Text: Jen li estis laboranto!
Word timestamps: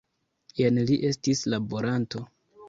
Jen 0.59 0.79
li 0.91 0.97
estis 1.09 1.43
laboranto! 1.55 2.25